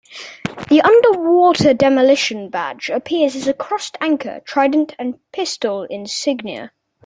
The 0.69 0.81
Underwater 0.81 1.75
Demolition 1.75 2.49
Badge 2.49 2.89
appears 2.89 3.35
as 3.35 3.47
a 3.47 3.53
crossed 3.53 3.99
anchor, 4.01 4.41
trident 4.45 4.95
and 4.97 5.19
pistol 5.31 5.83
insignia. 5.91 6.71